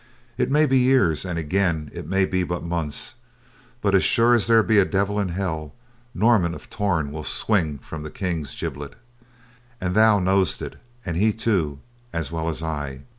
[0.35, 3.13] It may be years and again it may be but months,
[3.81, 5.75] but as sure as there be a devil in hell,
[6.15, 8.93] Norman of Torn will swing from a king's gibbet.
[9.79, 13.01] And thou knowst it, and he too, as well as I.